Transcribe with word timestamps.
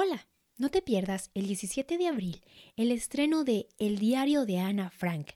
Hola, 0.00 0.28
no 0.58 0.68
te 0.68 0.80
pierdas 0.80 1.32
el 1.34 1.48
17 1.48 1.98
de 1.98 2.06
abril 2.06 2.40
el 2.76 2.92
estreno 2.92 3.42
de 3.42 3.66
El 3.80 3.98
diario 3.98 4.46
de 4.46 4.60
Ana 4.60 4.90
Frank, 4.90 5.30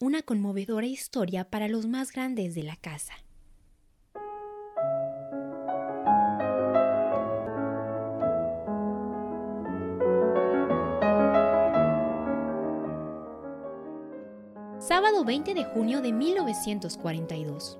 una 0.00 0.22
conmovedora 0.22 0.86
historia 0.86 1.48
para 1.48 1.68
los 1.68 1.86
más 1.86 2.10
grandes 2.10 2.56
de 2.56 2.64
la 2.64 2.74
casa. 2.74 3.12
Sábado 14.80 15.24
20 15.24 15.54
de 15.54 15.64
junio 15.64 16.00
de 16.00 16.12
1942. 16.12 17.78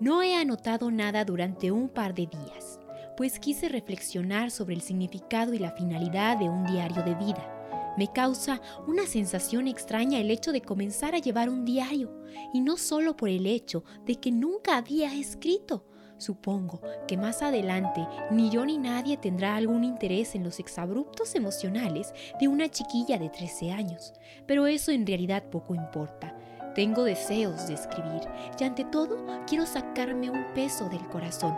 No 0.00 0.20
he 0.20 0.34
anotado 0.34 0.90
nada 0.90 1.24
durante 1.24 1.70
un 1.70 1.88
par 1.88 2.12
de 2.12 2.26
días 2.26 2.80
pues 3.16 3.38
quise 3.38 3.68
reflexionar 3.68 4.50
sobre 4.50 4.74
el 4.74 4.80
significado 4.80 5.54
y 5.54 5.58
la 5.58 5.72
finalidad 5.72 6.38
de 6.38 6.48
un 6.48 6.64
diario 6.64 7.02
de 7.02 7.14
vida. 7.14 7.50
Me 7.96 8.12
causa 8.12 8.60
una 8.88 9.06
sensación 9.06 9.68
extraña 9.68 10.18
el 10.18 10.30
hecho 10.30 10.50
de 10.52 10.62
comenzar 10.62 11.14
a 11.14 11.18
llevar 11.18 11.48
un 11.48 11.64
diario, 11.64 12.12
y 12.52 12.60
no 12.60 12.76
solo 12.76 13.16
por 13.16 13.28
el 13.28 13.46
hecho 13.46 13.84
de 14.04 14.16
que 14.16 14.32
nunca 14.32 14.76
había 14.76 15.14
escrito. 15.14 15.86
Supongo 16.18 16.80
que 17.06 17.16
más 17.16 17.42
adelante 17.42 18.06
ni 18.30 18.50
yo 18.50 18.64
ni 18.64 18.78
nadie 18.78 19.16
tendrá 19.16 19.56
algún 19.56 19.84
interés 19.84 20.34
en 20.34 20.44
los 20.44 20.58
exabruptos 20.58 21.34
emocionales 21.34 22.12
de 22.40 22.48
una 22.48 22.68
chiquilla 22.68 23.18
de 23.18 23.28
13 23.28 23.72
años, 23.72 24.12
pero 24.46 24.66
eso 24.66 24.90
en 24.90 25.06
realidad 25.06 25.44
poco 25.50 25.74
importa. 25.74 26.36
Tengo 26.74 27.04
deseos 27.04 27.68
de 27.68 27.74
escribir 27.74 28.22
y 28.58 28.64
ante 28.64 28.84
todo 28.84 29.24
quiero 29.46 29.66
sacarme 29.66 30.30
un 30.30 30.44
peso 30.54 30.88
del 30.88 31.06
corazón 31.08 31.56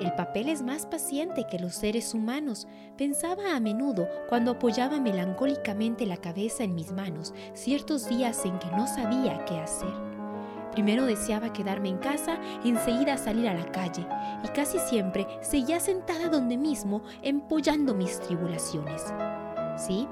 el 0.00 0.12
papel 0.14 0.48
es 0.48 0.62
más 0.62 0.86
paciente 0.86 1.46
que 1.48 1.58
los 1.58 1.74
seres 1.74 2.14
humanos, 2.14 2.66
pensaba 2.96 3.54
a 3.54 3.60
menudo 3.60 4.08
cuando 4.28 4.52
apoyaba 4.52 5.00
melancólicamente 5.00 6.06
la 6.06 6.16
cabeza 6.16 6.64
en 6.64 6.74
mis 6.74 6.92
manos 6.92 7.34
ciertos 7.54 8.08
días 8.08 8.44
en 8.44 8.58
que 8.58 8.68
no 8.68 8.86
sabía 8.86 9.44
qué 9.44 9.58
hacer. 9.58 9.92
Primero 10.72 11.06
deseaba 11.06 11.52
quedarme 11.52 11.90
en 11.90 11.98
casa, 11.98 12.36
enseguida 12.64 13.16
salir 13.16 13.48
a 13.48 13.54
la 13.54 13.70
calle, 13.70 14.04
y 14.42 14.48
casi 14.48 14.80
siempre 14.80 15.26
seguía 15.40 15.78
sentada 15.78 16.28
donde 16.28 16.56
mismo 16.56 17.02
empollando 17.22 17.94
mis 17.94 18.18
tribulaciones. 18.18 19.04
Sí, 19.76 20.08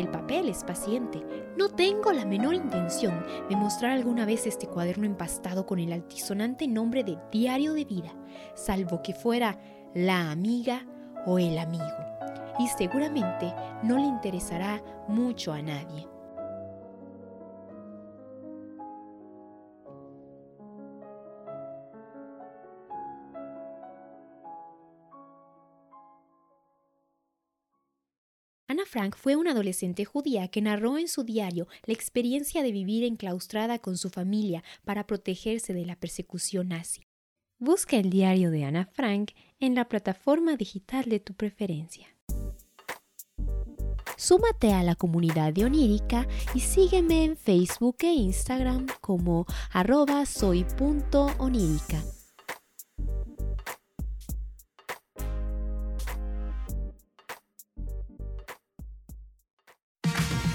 el 0.00 0.08
papel 0.08 0.48
es 0.48 0.64
paciente. 0.64 1.24
No 1.56 1.68
tengo 1.68 2.12
la 2.12 2.24
menor 2.24 2.54
intención 2.54 3.24
de 3.48 3.56
mostrar 3.56 3.92
alguna 3.92 4.24
vez 4.24 4.46
este 4.46 4.66
cuaderno 4.66 5.06
empastado 5.06 5.66
con 5.66 5.78
el 5.78 5.92
altisonante 5.92 6.66
nombre 6.68 7.04
de 7.04 7.18
Diario 7.30 7.74
de 7.74 7.84
Vida, 7.84 8.14
salvo 8.54 9.02
que 9.02 9.14
fuera 9.14 9.58
la 9.94 10.30
amiga 10.30 10.86
o 11.26 11.38
el 11.38 11.58
amigo. 11.58 11.84
Y 12.58 12.68
seguramente 12.68 13.52
no 13.82 13.96
le 13.96 14.06
interesará 14.06 14.82
mucho 15.08 15.52
a 15.52 15.62
nadie. 15.62 16.13
Ana 28.74 28.86
Frank 28.86 29.14
fue 29.16 29.36
una 29.36 29.52
adolescente 29.52 30.04
judía 30.04 30.48
que 30.48 30.60
narró 30.60 30.98
en 30.98 31.06
su 31.06 31.22
diario 31.22 31.68
la 31.86 31.94
experiencia 31.94 32.60
de 32.60 32.72
vivir 32.72 33.04
enclaustrada 33.04 33.78
con 33.78 33.96
su 33.96 34.10
familia 34.10 34.64
para 34.84 35.06
protegerse 35.06 35.72
de 35.72 35.86
la 35.86 35.94
persecución 35.94 36.70
nazi. 36.70 37.06
Busca 37.60 37.96
el 37.98 38.10
diario 38.10 38.50
de 38.50 38.64
Ana 38.64 38.86
Frank 38.86 39.30
en 39.60 39.76
la 39.76 39.88
plataforma 39.88 40.56
digital 40.56 41.04
de 41.04 41.20
tu 41.20 41.34
preferencia. 41.34 42.08
Súmate 44.16 44.72
a 44.72 44.82
la 44.82 44.96
comunidad 44.96 45.52
de 45.52 45.66
Onírica 45.66 46.26
y 46.52 46.58
sígueme 46.58 47.22
en 47.22 47.36
Facebook 47.36 47.98
e 48.00 48.12
Instagram 48.12 48.86
como 49.00 49.46
arroba. 49.70 50.24